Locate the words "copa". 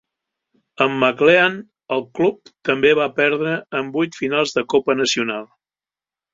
4.77-5.01